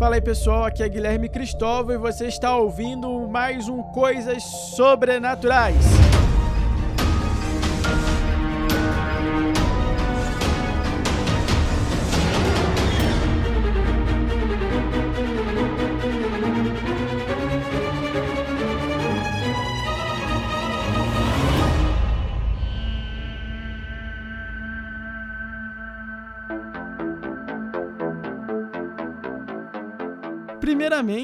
[0.00, 4.42] Fala aí pessoal, aqui é Guilherme Cristóvão e você está ouvindo mais um Coisas
[4.74, 6.09] Sobrenaturais.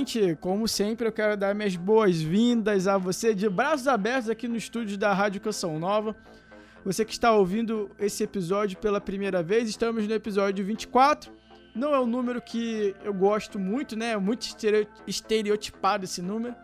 [0.07, 4.57] Primeiramente, como sempre, eu quero dar minhas boas-vindas a você de braços abertos aqui no
[4.57, 6.15] estúdio da Rádio Canção Nova.
[6.85, 11.33] Você que está ouvindo esse episódio pela primeira vez, estamos no episódio 24.
[11.75, 14.13] Não é um número que eu gosto muito, né?
[14.13, 14.47] É muito
[15.09, 16.55] estereotipado esse número,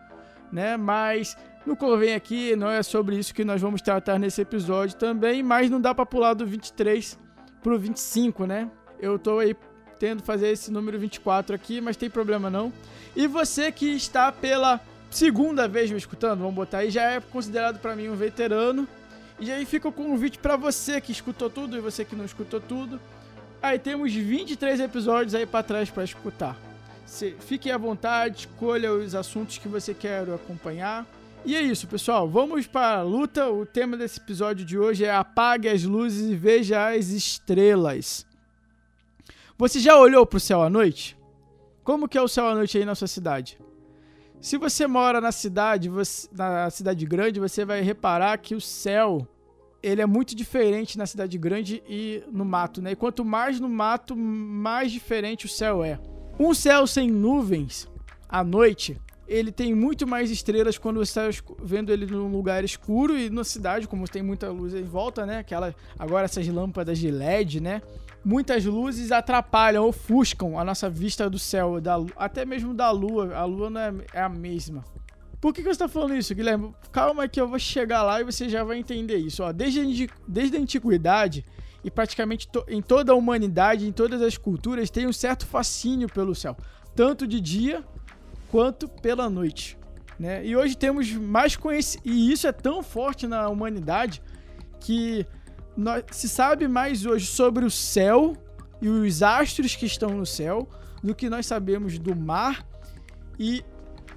[0.49, 0.77] né?
[0.77, 1.35] Mas
[1.65, 5.69] no convém aqui, não é sobre isso que nós vamos tratar nesse episódio também, mas
[5.69, 7.19] não dá para pular do 23
[7.61, 8.71] pro 25, né?
[9.01, 9.53] Eu tô aí
[9.99, 12.71] tendo fazer esse número 24 aqui, mas tem problema não.
[13.15, 14.79] E você que está pela
[15.09, 18.87] segunda vez me escutando, vamos botar aí, já é considerado para mim um veterano.
[19.39, 22.59] E aí fica o convite para você que escutou tudo e você que não escutou
[22.59, 22.99] tudo.
[23.61, 26.57] Aí temos 23 episódios aí para trás para escutar.
[27.39, 31.05] fique à vontade, escolha os assuntos que você quer acompanhar.
[31.45, 32.27] E é isso, pessoal.
[32.27, 33.49] Vamos para a luta.
[33.49, 38.25] O tema desse episódio de hoje é Apague as luzes e veja as estrelas.
[39.63, 41.17] Você já olhou para o céu à noite?
[41.85, 43.57] Como que é o céu à noite aí na sua cidade?
[44.41, 49.25] Se você mora na cidade, você, na cidade grande, você vai reparar que o céu
[49.81, 52.91] ele é muito diferente na cidade grande e no mato, né?
[52.91, 55.97] E quanto mais no mato, mais diferente o céu é.
[56.37, 57.89] Um céu sem nuvens
[58.27, 63.17] à noite, ele tem muito mais estrelas quando você está vendo ele num lugar escuro
[63.17, 65.37] e na cidade, como tem muita luz em volta, né?
[65.37, 67.81] Aquela, agora essas lâmpadas de LED, né?
[68.23, 73.35] Muitas luzes atrapalham, ofuscam a nossa vista do céu, da, até mesmo da lua.
[73.35, 74.83] A lua não é, é a mesma.
[75.41, 76.73] Por que, que você está falando isso, Guilherme?
[76.91, 79.43] Calma que eu vou chegar lá e você já vai entender isso.
[79.43, 81.45] Ó, desde, desde a antiguidade
[81.83, 86.07] e praticamente to, em toda a humanidade, em todas as culturas, tem um certo fascínio
[86.07, 86.55] pelo céu,
[86.95, 87.83] tanto de dia
[88.49, 89.77] quanto pela noite.
[90.17, 90.45] Né?
[90.45, 94.21] E hoje temos mais conhecimento, e isso é tão forte na humanidade
[94.79, 95.25] que
[96.11, 98.35] se sabe mais hoje sobre o céu
[98.81, 100.67] e os astros que estão no céu
[101.01, 102.65] do que nós sabemos do mar
[103.39, 103.63] e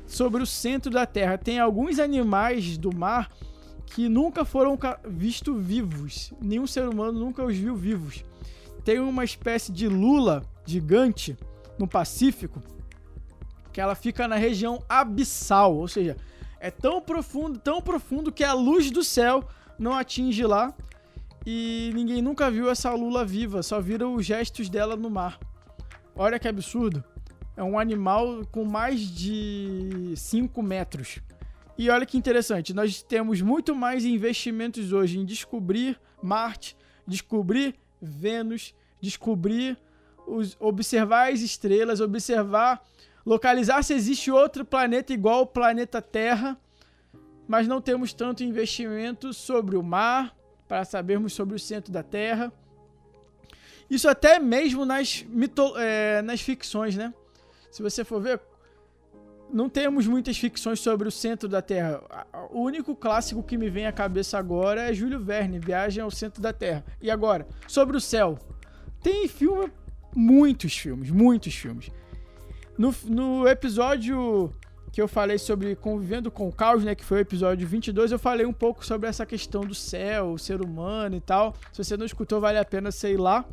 [0.07, 1.39] sobre o centro da Terra.
[1.39, 3.31] Tem alguns animais do mar
[3.87, 6.33] que nunca foram vistos vivos.
[6.41, 8.25] Nenhum ser humano nunca os viu vivos.
[8.85, 11.37] Tem uma espécie de lula gigante
[11.79, 12.61] no Pacífico
[13.73, 16.17] que ela fica na região abissal, ou seja,
[16.59, 19.45] é tão profundo, tão profundo que a luz do céu
[19.79, 20.75] não atinge lá
[21.47, 25.39] e ninguém nunca viu essa lula viva, só viram os gestos dela no mar.
[26.17, 27.05] Olha que absurdo.
[27.57, 31.21] É um animal com mais de 5 metros.
[31.79, 36.77] E olha que interessante, nós temos muito mais investimentos hoje em descobrir Marte,
[37.07, 39.79] descobrir Vênus, descobrir,
[40.27, 42.83] os, observar as estrelas, observar,
[43.25, 46.59] localizar se existe outro planeta igual ao planeta Terra,
[47.47, 50.35] mas não temos tanto investimento sobre o mar,
[50.69, 52.53] para sabermos sobre o centro da Terra.
[53.89, 57.15] Isso até mesmo nas, mito, é, nas ficções, né?
[57.71, 58.41] Se você for ver,
[59.53, 62.03] não temos muitas ficções sobre o centro da Terra.
[62.51, 66.43] O único clássico que me vem à cabeça agora é Júlio Verne, Viagem ao Centro
[66.43, 66.85] da Terra.
[67.01, 68.39] E agora, sobre o céu.
[69.03, 69.71] Tem filme,
[70.15, 71.91] muitos filmes, muitos filmes.
[72.77, 74.51] No, no episódio
[74.97, 78.19] que eu falei sobre convivendo com o caos, né, que foi o episódio 22, eu
[78.19, 81.55] falei um pouco sobre essa questão do céu, o ser humano e tal.
[81.71, 83.45] Se você não escutou, vale a pena sei lá.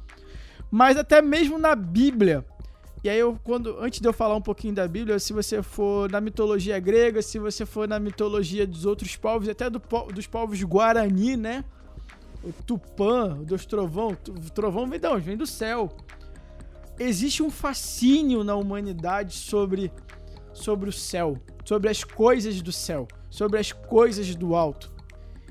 [0.71, 2.45] Mas até mesmo na Bíblia.
[3.03, 6.09] E aí eu quando antes de eu falar um pouquinho da Bíblia, se você for
[6.09, 9.81] na mitologia grega, se você for na mitologia dos outros povos, até do,
[10.13, 11.65] dos povos guarani, né?
[12.41, 15.25] O Tupã, dos trovão, o trovão vem de onde?
[15.25, 15.89] Vem do céu.
[16.97, 19.91] Existe um fascínio na humanidade sobre
[20.53, 24.93] sobre o céu, sobre as coisas do céu, sobre as coisas do alto.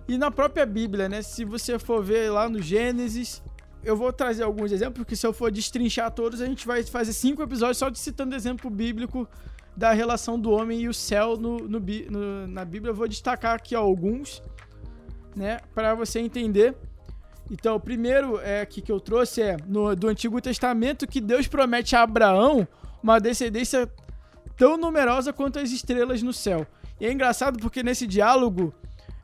[0.08, 1.22] E na própria Bíblia, né?
[1.22, 3.42] Se você for ver lá no Gênesis,
[3.84, 7.12] eu vou trazer alguns exemplos, porque se eu for destrinchar todos, a gente vai fazer
[7.12, 9.28] cinco episódios só de citando exemplo bíblico
[9.76, 12.90] da relação do homem e o céu no, no, no na Bíblia.
[12.90, 14.42] Eu vou destacar aqui alguns,
[15.34, 15.58] né?
[15.74, 16.74] Para você entender.
[17.50, 21.46] Então, o primeiro é aqui que eu trouxe é no, do Antigo Testamento que Deus
[21.46, 22.66] promete a Abraão
[23.02, 23.90] uma descendência
[24.62, 26.64] tão numerosa quanto as estrelas no céu.
[27.00, 28.72] E é engraçado porque nesse diálogo,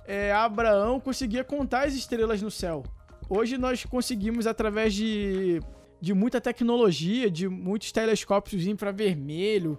[0.05, 2.83] é, Abraão conseguia contar as estrelas no céu.
[3.31, 5.61] Hoje nós conseguimos, através de
[6.01, 9.79] de muita tecnologia, de muitos telescópios infravermelho,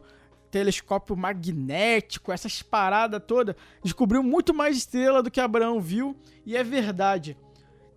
[0.50, 3.54] telescópio magnético, essas paradas todas.
[3.84, 6.16] Descobriu muito mais estrela do que Abraão viu,
[6.46, 7.38] e é verdade.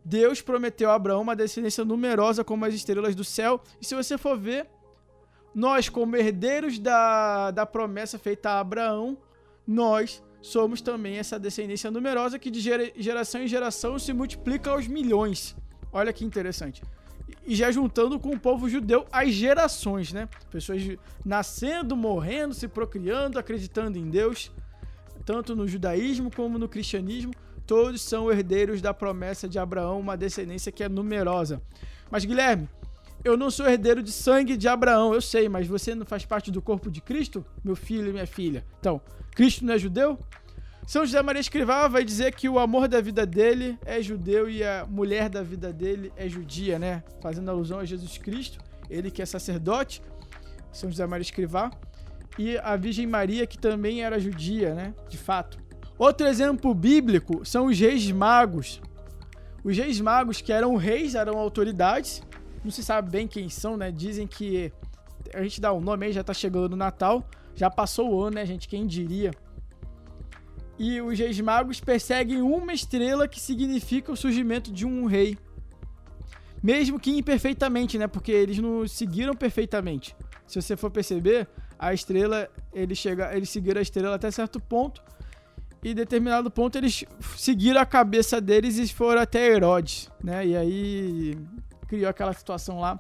[0.04, 4.18] Deus prometeu a Abraão uma descendência numerosa como as estrelas do céu, e se você
[4.18, 4.66] for ver,
[5.54, 9.19] nós, como herdeiros da, da promessa feita a Abraão,
[9.66, 12.60] nós somos também essa descendência numerosa que de
[12.96, 15.54] geração em geração se multiplica aos milhões.
[15.93, 16.82] Olha que interessante.
[17.46, 20.28] E já juntando com o povo judeu as gerações, né?
[20.50, 20.82] Pessoas
[21.25, 24.50] nascendo, morrendo, se procriando, acreditando em Deus,
[25.25, 27.32] tanto no judaísmo como no cristianismo,
[27.66, 31.62] todos são herdeiros da promessa de Abraão, uma descendência que é numerosa.
[32.10, 32.69] Mas Guilherme,
[33.24, 36.50] eu não sou herdeiro de sangue de Abraão, eu sei, mas você não faz parte
[36.50, 38.64] do corpo de Cristo, meu filho e minha filha.
[38.80, 39.00] Então,
[39.34, 40.19] Cristo não é judeu?
[40.86, 44.64] São José Maria Escrivá vai dizer que o amor da vida dele é judeu e
[44.64, 47.04] a mulher da vida dele é judia, né?
[47.20, 48.58] Fazendo alusão a Jesus Cristo,
[48.90, 50.02] ele que é sacerdote,
[50.72, 51.70] São José Maria Escrivá,
[52.36, 54.94] e a Virgem Maria que também era judia, né?
[55.08, 55.58] De fato.
[55.96, 58.80] Outro exemplo bíblico são os reis magos.
[59.62, 62.22] Os reis magos que eram reis, eram autoridades,
[62.64, 63.90] não se sabe bem quem são, né?
[63.90, 64.72] Dizem que
[65.34, 67.24] a gente dá o um nome aí, já tá chegando o Natal,
[67.54, 68.68] já passou o ano, né, gente?
[68.68, 69.30] Quem diria?
[70.78, 75.38] E os reis magos perseguem uma estrela que significa o surgimento de um rei.
[76.62, 78.06] Mesmo que imperfeitamente, né?
[78.06, 80.16] Porque eles não seguiram perfeitamente.
[80.46, 81.48] Se você for perceber,
[81.78, 85.02] a estrela, eles, chega, eles seguiram a estrela até certo ponto.
[85.82, 87.04] E determinado ponto eles
[87.36, 90.46] seguiram a cabeça deles e foram até Herodes, né?
[90.46, 91.36] E aí
[91.92, 92.98] criou aquela situação lá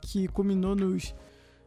[0.00, 1.12] que culminou nos,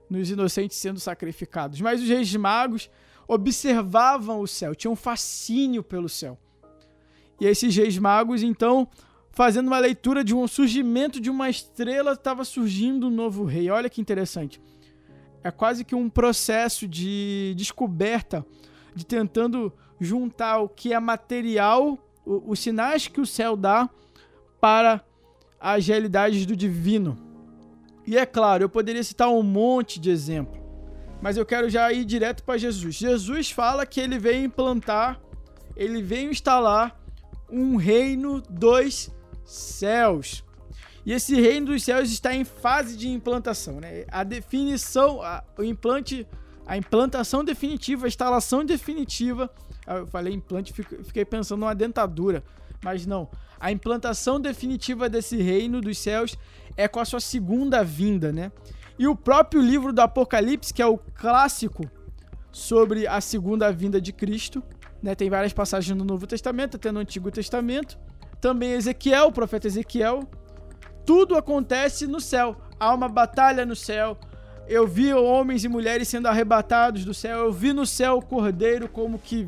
[0.10, 1.82] nos inocentes sendo sacrificados.
[1.82, 2.90] Mas os reis magos
[3.28, 6.40] observavam o céu, tinham um fascínio pelo céu.
[7.42, 8.88] E esses reis magos, então,
[9.32, 13.70] fazendo uma leitura de um surgimento de uma estrela, estava surgindo um novo rei.
[13.70, 14.62] Olha que interessante.
[15.44, 18.46] É quase que um processo de descoberta,
[18.96, 23.90] de tentando juntar o que é material, os sinais que o céu dá,
[24.62, 25.04] para
[25.62, 27.16] as realidades do divino.
[28.06, 30.60] E é claro, eu poderia citar um monte de exemplos,
[31.22, 32.96] mas eu quero já ir direto para Jesus.
[32.96, 35.22] Jesus fala que ele veio implantar,
[35.76, 37.00] ele veio instalar
[37.50, 39.12] um reino dos
[39.46, 40.44] céus.
[41.06, 44.06] E esse reino dos céus está em fase de implantação, né?
[44.10, 46.28] A definição, a, o implante,
[46.66, 49.50] a implantação definitiva, a instalação definitiva.
[49.88, 52.44] Eu falei implante, fiquei pensando numa dentadura,
[52.84, 53.30] mas não.
[53.60, 56.38] A implantação definitiva desse reino dos céus
[56.76, 58.52] é com a sua segunda vinda, né?
[58.98, 61.84] E o próprio livro do Apocalipse, que é o clássico
[62.52, 64.64] sobre a segunda vinda de Cristo,
[65.02, 65.16] né?
[65.16, 67.98] Tem várias passagens no Novo Testamento, até no Antigo Testamento.
[68.40, 70.28] Também Ezequiel, o profeta Ezequiel.
[71.06, 72.56] Tudo acontece no céu.
[72.80, 74.18] Há uma batalha no céu.
[74.68, 77.40] Eu vi homens e mulheres sendo arrebatados do céu.
[77.40, 79.48] Eu vi no céu o cordeiro como que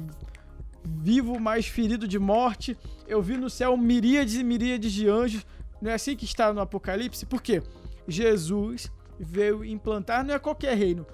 [0.86, 2.78] vivo, mas ferido de morte.
[3.08, 5.46] Eu vi no céu miríades e miríades de anjos.
[5.82, 7.26] Não é assim que está no Apocalipse?
[7.26, 7.62] Por quê?
[8.08, 11.06] Jesus veio implantar, não é qualquer reino.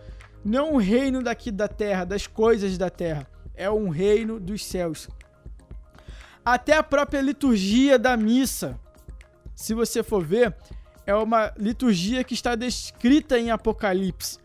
[0.44, 3.28] Não um reino daqui da terra, das coisas da terra.
[3.54, 5.10] É um reino dos céus.
[6.44, 8.80] Até a própria liturgia da missa,
[9.54, 10.56] se você for ver,
[11.06, 14.40] é uma liturgia que está descrita em Apocalipse.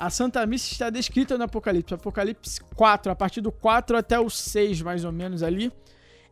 [0.00, 1.92] A Santa Missa está descrita no Apocalipse.
[1.92, 5.70] Apocalipse 4, a partir do 4 até o 6, mais ou menos ali,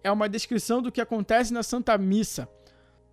[0.03, 2.49] é uma descrição do que acontece na Santa Missa.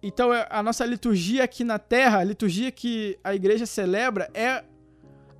[0.01, 4.63] Então, é, a nossa liturgia aqui na Terra, a liturgia que a igreja celebra, é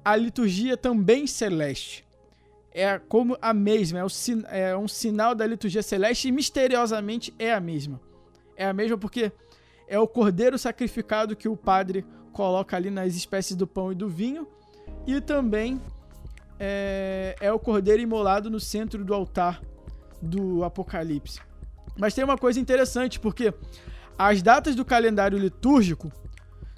[0.03, 2.05] a liturgia também celeste.
[2.73, 3.99] É como a mesma,
[4.49, 8.01] é, é um sinal da liturgia celeste e misteriosamente é a mesma.
[8.57, 9.31] É a mesma porque
[9.87, 14.09] é o cordeiro sacrificado que o padre coloca ali nas espécies do pão e do
[14.09, 14.45] vinho
[15.05, 15.79] e também
[16.59, 19.61] é, é o cordeiro imolado no centro do altar
[20.21, 21.39] do Apocalipse.
[21.97, 23.53] Mas tem uma coisa interessante, porque
[24.17, 26.11] as datas do calendário litúrgico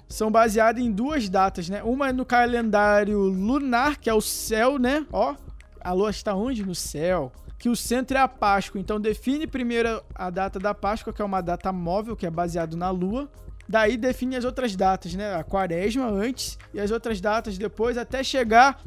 [0.08, 1.82] são baseadas em duas datas, né?
[1.82, 5.06] Uma é no calendário lunar, que é o céu, né?
[5.12, 5.34] Ó,
[5.80, 6.64] a lua está onde?
[6.64, 7.32] No céu.
[7.58, 8.80] Que o centro é a Páscoa.
[8.80, 12.76] Então define primeiro a data da Páscoa, que é uma data móvel, que é baseado
[12.76, 13.28] na lua.
[13.68, 15.34] Daí define as outras datas, né?
[15.34, 18.82] A quaresma antes e as outras datas depois, até chegar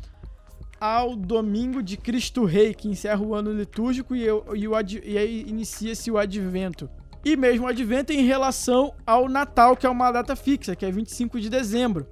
[0.80, 4.32] ao domingo de Cristo Rei, que encerra o ano litúrgico e, e,
[4.68, 4.74] o,
[5.04, 6.90] e aí inicia-se o advento.
[7.24, 10.92] E mesmo o advento em relação ao Natal, que é uma data fixa, que é
[10.92, 12.08] 25 de dezembro.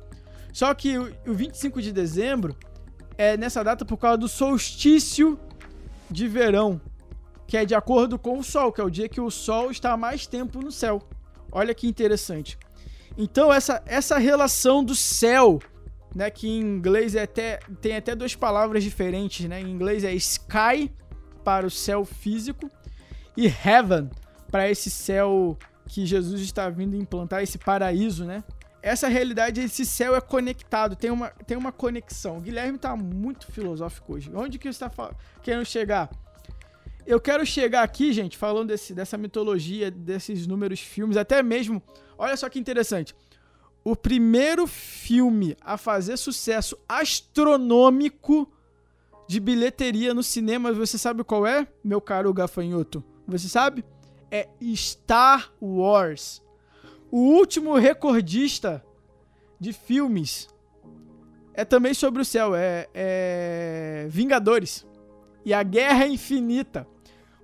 [0.54, 2.56] Só que o 25 de dezembro
[3.18, 5.40] é nessa data por causa do solstício
[6.10, 6.80] de verão,
[7.48, 9.98] que é de acordo com o Sol, que é o dia que o Sol está
[9.98, 11.02] mais tempo no céu.
[11.52, 12.58] Olha que interessante.
[13.18, 15.60] Então essa, essa relação do céu,
[16.16, 19.62] né, que em inglês é até tem até duas palavras diferentes, né?
[19.62, 20.92] Em inglês é sky
[21.44, 22.70] para o céu físico
[23.36, 24.10] e heaven
[24.50, 28.44] para esse céu que Jesus está vindo implantar, esse paraíso, né?
[28.82, 32.38] Essa realidade, esse céu é conectado, tem uma, tem uma conexão.
[32.38, 34.32] O Guilherme está muito filosófico hoje.
[34.34, 35.12] Onde que você está
[35.44, 36.10] querendo chegar?
[37.10, 41.82] Eu quero chegar aqui, gente, falando desse, dessa mitologia, desses números filmes, até mesmo.
[42.16, 43.16] Olha só que interessante.
[43.84, 48.48] O primeiro filme a fazer sucesso astronômico
[49.28, 53.04] de bilheteria no cinema, você sabe qual é, meu caro gafanhoto?
[53.28, 53.84] Você sabe?
[54.30, 56.44] É Star Wars.
[57.10, 58.86] O último recordista
[59.60, 60.48] de filmes
[61.56, 64.86] é também sobre o céu, é, é Vingadores
[65.44, 66.88] e a Guerra Infinita.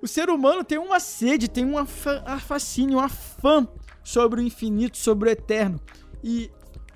[0.06, 3.68] O ser humano tem uma sede, tem uma fascínio, uma fã
[4.04, 5.82] sobre o infinito, sobre o eterno.
[6.24, 6.52] E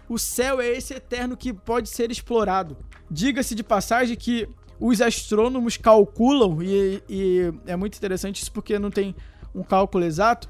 [0.08, 2.78] o céu é esse eterno que pode ser explorado.
[3.10, 4.48] Diga-se de passagem que
[4.80, 9.16] os astrônomos calculam, e, e, é muito interessante isso porque não tem
[9.56, 10.48] um cálculo exato,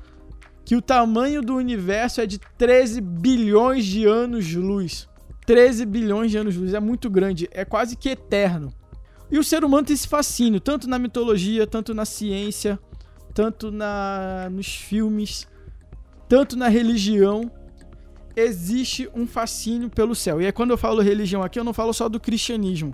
[0.66, 5.08] que o tamanho do universo é de 13 bilhões de anos-luz.
[5.46, 8.74] 13 bilhões de anos-luz é muito grande, é quase que eterno.
[9.32, 12.80] E o ser humano tem esse fascínio, tanto na mitologia, tanto na ciência,
[13.34, 15.48] tanto na, nos filmes,
[16.28, 17.52] tanto na religião.
[18.36, 20.42] Existe um fascínio pelo céu.
[20.42, 22.94] E é quando eu falo religião aqui, eu não falo só do cristianismo.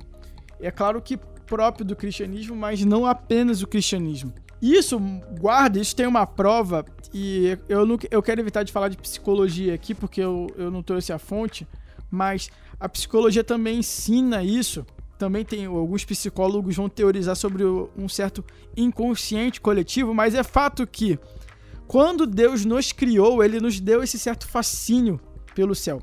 [0.60, 4.34] É claro que próprio do cristianismo, mas não apenas o cristianismo.
[4.62, 5.00] Isso,
[5.40, 9.74] guarda, isso tem uma prova, e eu, não, eu quero evitar de falar de psicologia
[9.74, 11.68] aqui, porque eu, eu não trouxe a fonte,
[12.10, 12.50] mas
[12.80, 14.86] a psicologia também ensina isso
[15.18, 18.44] também tem alguns psicólogos vão teorizar sobre um certo
[18.76, 21.18] inconsciente coletivo, mas é fato que
[21.88, 25.20] quando Deus nos criou, ele nos deu esse certo fascínio
[25.54, 26.02] pelo céu.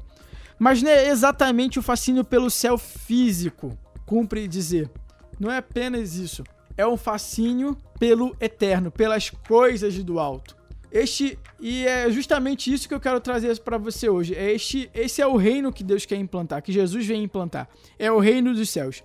[0.59, 3.77] Mas não é exatamente o fascínio pelo céu físico,
[4.07, 4.91] cumpre dizer.
[5.39, 6.45] Não é apenas isso.
[6.77, 10.57] É um fascínio pelo eterno, pelas coisas do alto.
[10.93, 14.35] Este e é justamente isso que eu quero trazer para você hoje.
[14.35, 17.67] É este, esse é o reino que Deus quer implantar, que Jesus vem implantar.
[17.99, 19.03] É o reino dos céus.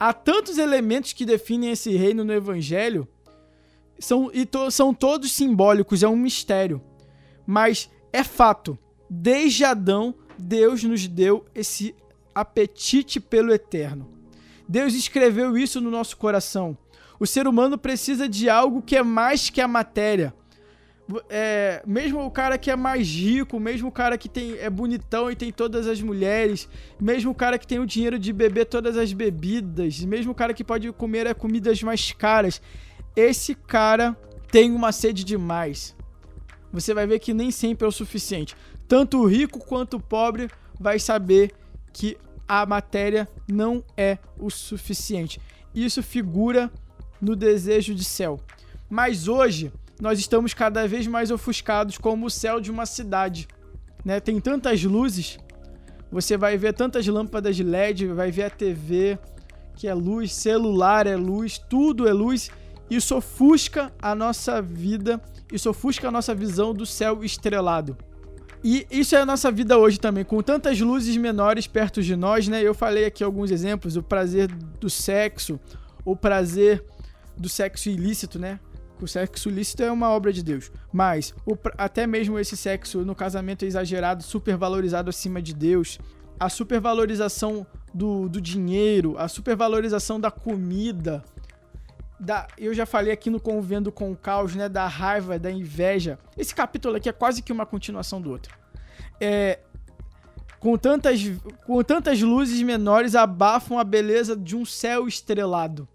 [0.00, 3.06] Há tantos elementos que definem esse reino no Evangelho,
[4.00, 6.82] são, e to, são todos simbólicos, é um mistério.
[7.46, 8.76] Mas é fato,
[9.08, 11.94] desde Adão, Deus nos deu esse
[12.34, 14.10] apetite pelo eterno.
[14.68, 16.76] Deus escreveu isso no nosso coração.
[17.20, 20.34] O ser humano precisa de algo que é mais que a matéria
[21.28, 25.30] é, mesmo o cara que é mais rico, mesmo o cara que tem, é bonitão
[25.30, 26.68] e tem todas as mulheres,
[27.00, 30.54] mesmo o cara que tem o dinheiro de beber todas as bebidas, mesmo o cara
[30.54, 32.60] que pode comer é, comidas mais caras,
[33.16, 34.16] esse cara
[34.50, 35.96] tem uma sede demais.
[36.72, 38.56] Você vai ver que nem sempre é o suficiente.
[38.88, 41.52] Tanto o rico quanto o pobre vai saber
[41.92, 42.16] que
[42.48, 45.40] a matéria não é o suficiente.
[45.74, 46.70] Isso figura
[47.20, 48.40] no desejo de céu.
[48.88, 53.48] Mas hoje nós estamos cada vez mais ofuscados como o céu de uma cidade.
[54.04, 54.20] Né?
[54.20, 55.38] Tem tantas luzes,
[56.10, 59.18] você vai ver tantas lâmpadas de LED, vai ver a TV,
[59.74, 62.50] que é luz, celular é luz, tudo é luz.
[62.90, 65.20] Isso ofusca a nossa vida,
[65.50, 67.96] isso ofusca a nossa visão do céu estrelado.
[68.62, 72.46] E isso é a nossa vida hoje também, com tantas luzes menores perto de nós,
[72.46, 72.62] né?
[72.62, 75.58] Eu falei aqui alguns exemplos, o prazer do sexo,
[76.04, 76.84] o prazer
[77.36, 78.60] do sexo ilícito, né?
[79.04, 80.70] O sexo lícito é uma obra de Deus.
[80.92, 85.98] Mas o, até mesmo esse sexo no casamento é exagerado, supervalorizado acima de Deus,
[86.38, 91.22] a supervalorização do, do dinheiro, a supervalorização da comida,
[92.18, 96.18] da, eu já falei aqui no Convendo com o Caos, né, da raiva, da inveja.
[96.36, 98.56] Esse capítulo aqui é quase que uma continuação do outro.
[99.20, 99.58] É,
[100.60, 101.20] com tantas,
[101.66, 105.88] com tantas luzes menores abafam a beleza de um céu estrelado.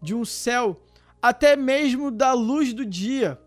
[0.00, 0.78] De um céu
[1.20, 3.38] até mesmo da luz do dia.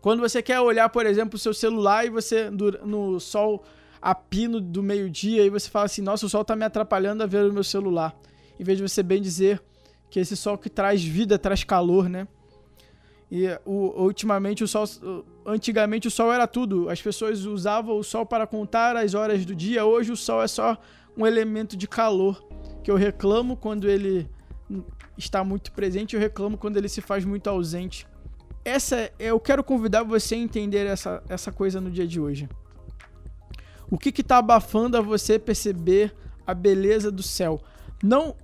[0.00, 3.64] Quando você quer olhar, por exemplo, o seu celular e você no sol
[4.00, 7.26] a pino do meio-dia e você fala assim: "Nossa, o sol está me atrapalhando a
[7.26, 8.14] ver o meu celular".
[8.58, 9.62] Em vez de você bem dizer
[10.10, 12.26] que esse sol que traz vida, traz calor, né?
[13.30, 14.84] E o, ultimamente o sol,
[15.46, 16.90] antigamente o sol era tudo.
[16.90, 19.86] As pessoas usavam o sol para contar as horas do dia.
[19.86, 20.76] Hoje o sol é só
[21.16, 22.44] um elemento de calor
[22.84, 24.28] que eu reclamo quando ele
[25.16, 28.06] está muito presente, eu reclamo quando ele se faz muito ausente.
[28.64, 32.48] Essa eu quero convidar você a entender essa, essa coisa no dia de hoje.
[33.90, 36.14] O que está abafando a você perceber
[36.46, 37.60] a beleza do céu?
[38.02, 38.36] Não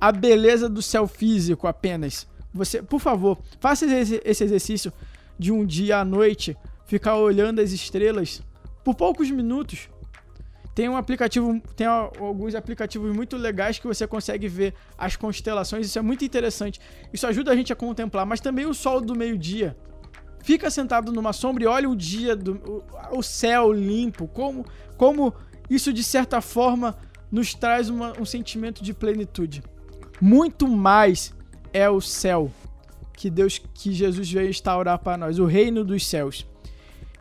[0.00, 2.26] a beleza do céu físico apenas.
[2.52, 4.92] Você, por favor, faça esse, esse exercício
[5.38, 6.56] de um dia à noite,
[6.86, 8.42] ficar olhando as estrelas
[8.82, 9.88] por poucos minutos.
[10.76, 15.98] Tem um aplicativo, tem alguns aplicativos muito legais que você consegue ver as constelações, isso
[15.98, 16.78] é muito interessante.
[17.10, 19.74] Isso ajuda a gente a contemplar, mas também o sol do meio-dia.
[20.44, 24.66] Fica sentado numa sombra e olha o dia, do, o, céu limpo, como,
[24.98, 25.32] como
[25.70, 26.94] isso de certa forma
[27.32, 29.62] nos traz uma, um sentimento de plenitude.
[30.20, 31.32] Muito mais
[31.72, 32.52] é o céu
[33.16, 36.46] que Deus, que Jesus veio instaurar para nós, o reino dos céus.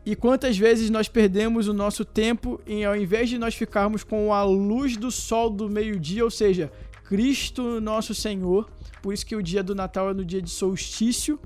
[0.06, 4.32] E quantas vezes nós perdemos o nosso tempo em, ao invés de nós ficarmos com
[4.32, 6.72] a luz do sol do meio-dia, ou seja,
[7.06, 8.70] Cristo nosso Senhor.
[9.02, 11.40] Por isso que o dia do Natal é no dia de solstício,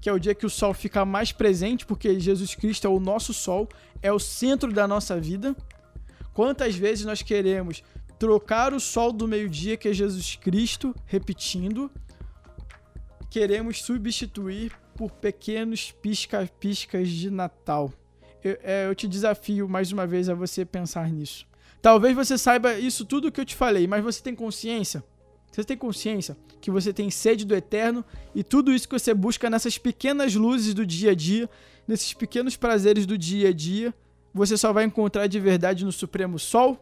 [0.00, 3.00] que é o dia que o sol fica mais presente, porque Jesus Cristo é o
[3.00, 3.68] nosso sol,
[4.00, 5.56] é o centro da nossa vida.
[6.32, 7.82] Quantas vezes nós queremos
[8.16, 11.90] trocar o sol do meio-dia, que é Jesus Cristo, repetindo,
[13.28, 17.92] queremos substituir por pequenos pisca-piscas de Natal.
[18.44, 21.44] Eu, é, eu te desafio mais uma vez a você pensar nisso.
[21.80, 25.02] Talvez você saiba isso tudo que eu te falei, mas você tem consciência?
[25.50, 29.50] Você tem consciência que você tem sede do eterno e tudo isso que você busca
[29.50, 31.50] nessas pequenas luzes do dia a dia,
[31.88, 33.92] nesses pequenos prazeres do dia a dia,
[34.32, 36.78] você só vai encontrar de verdade no Supremo Sol?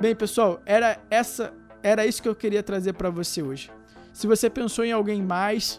[0.00, 1.52] Bem, pessoal, era essa,
[1.82, 3.70] era isso que eu queria trazer para você hoje.
[4.14, 5.78] Se você pensou em alguém mais,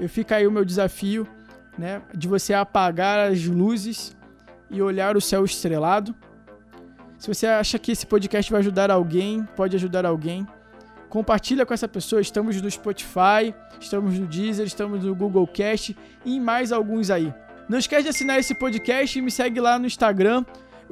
[0.00, 1.28] eu fica aí o meu desafio,
[1.76, 4.16] né, de você apagar as luzes
[4.70, 6.14] e olhar o céu estrelado.
[7.18, 10.46] Se você acha que esse podcast vai ajudar alguém, pode ajudar alguém,
[11.10, 12.22] compartilha com essa pessoa.
[12.22, 15.94] Estamos no Spotify, estamos no Deezer, estamos no Google Cast
[16.24, 17.32] e em mais alguns aí.
[17.68, 20.42] Não esquece de assinar esse podcast e me segue lá no Instagram,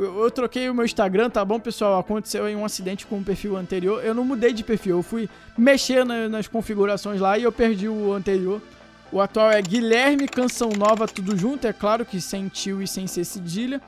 [0.00, 1.98] eu, eu, troquei o meu Instagram, tá bom, pessoal?
[1.98, 4.04] Aconteceu em um acidente com o perfil anterior.
[4.04, 7.88] Eu não mudei de perfil, eu fui mexer na, nas configurações lá e eu perdi
[7.88, 8.60] o anterior.
[9.12, 13.06] O atual é Guilherme Canção Nova, tudo junto, é claro que sem tio e sem
[13.06, 13.80] ser cedilha.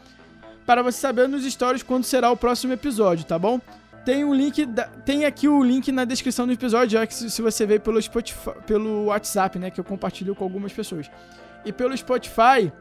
[0.67, 3.61] Para você saber nos stories quando será o próximo episódio, tá bom?
[4.05, 7.31] Tem um link, da, tem aqui o link na descrição do episódio, já que se,
[7.31, 11.09] se você veio pelo Spotify, pelo WhatsApp, né, que eu compartilho com algumas pessoas.
[11.65, 12.73] E pelo Spotify,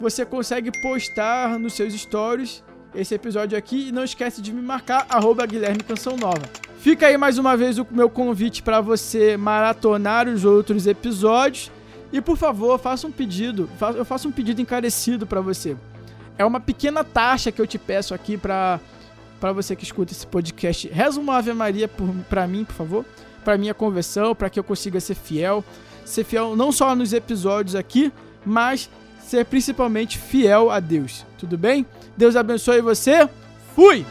[0.00, 2.62] você consegue postar nos seus stories
[2.94, 6.42] esse episódio aqui e não esquece de me marcar arroba Guilherme Canção Nova.
[6.78, 11.70] Fica aí mais uma vez o meu convite para você maratonar os outros episódios
[12.12, 15.76] e por favor faça um pedido, eu faço um pedido encarecido para você.
[16.38, 18.80] É uma pequena taxa que eu te peço aqui para
[19.40, 20.88] para você que escuta esse podcast.
[20.88, 21.88] Reza uma Ave Maria
[22.28, 23.04] para mim, por favor,
[23.44, 25.64] para minha conversão, para que eu consiga ser fiel,
[26.04, 28.12] ser fiel não só nos episódios aqui,
[28.44, 28.90] mas
[29.28, 31.24] ser principalmente fiel a Deus.
[31.38, 31.86] Tudo bem?
[32.16, 33.28] Deus abençoe você.
[33.74, 34.04] Fui!